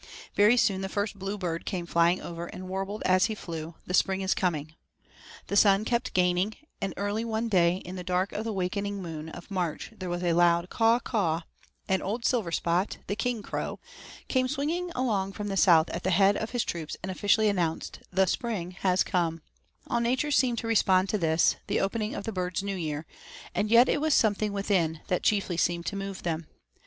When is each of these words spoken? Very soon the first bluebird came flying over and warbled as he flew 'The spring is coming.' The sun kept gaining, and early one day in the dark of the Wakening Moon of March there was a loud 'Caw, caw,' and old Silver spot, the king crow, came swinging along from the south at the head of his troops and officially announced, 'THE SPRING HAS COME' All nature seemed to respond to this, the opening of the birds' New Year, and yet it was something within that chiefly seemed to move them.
Very 0.33 0.57
soon 0.57 0.81
the 0.81 0.89
first 0.89 1.19
bluebird 1.19 1.63
came 1.63 1.85
flying 1.85 2.23
over 2.23 2.47
and 2.47 2.67
warbled 2.67 3.03
as 3.05 3.25
he 3.25 3.35
flew 3.35 3.75
'The 3.85 3.93
spring 3.93 4.21
is 4.21 4.33
coming.' 4.33 4.73
The 5.45 5.55
sun 5.55 5.85
kept 5.85 6.15
gaining, 6.15 6.55
and 6.81 6.95
early 6.97 7.23
one 7.23 7.49
day 7.49 7.75
in 7.85 7.97
the 7.97 8.03
dark 8.03 8.31
of 8.31 8.43
the 8.43 8.51
Wakening 8.51 8.99
Moon 9.03 9.29
of 9.29 9.51
March 9.51 9.91
there 9.95 10.09
was 10.09 10.23
a 10.23 10.33
loud 10.33 10.71
'Caw, 10.71 11.01
caw,' 11.01 11.41
and 11.87 12.01
old 12.01 12.25
Silver 12.25 12.51
spot, 12.51 12.97
the 13.05 13.15
king 13.15 13.43
crow, 13.43 13.79
came 14.27 14.47
swinging 14.47 14.89
along 14.95 15.33
from 15.33 15.49
the 15.49 15.55
south 15.55 15.87
at 15.91 16.01
the 16.01 16.09
head 16.09 16.35
of 16.35 16.49
his 16.49 16.63
troops 16.63 16.97
and 17.03 17.11
officially 17.11 17.47
announced, 17.47 17.99
'THE 18.11 18.25
SPRING 18.25 18.71
HAS 18.71 19.03
COME' 19.03 19.43
All 19.85 19.99
nature 19.99 20.31
seemed 20.31 20.57
to 20.57 20.67
respond 20.67 21.09
to 21.09 21.19
this, 21.19 21.57
the 21.67 21.79
opening 21.79 22.15
of 22.15 22.23
the 22.23 22.31
birds' 22.33 22.63
New 22.63 22.75
Year, 22.75 23.05
and 23.53 23.69
yet 23.69 23.87
it 23.87 24.01
was 24.01 24.15
something 24.15 24.51
within 24.51 25.01
that 25.09 25.21
chiefly 25.21 25.57
seemed 25.57 25.85
to 25.85 25.95
move 25.95 26.23
them. 26.23 26.47